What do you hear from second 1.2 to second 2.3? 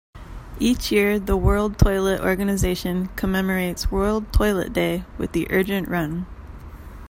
World Toilet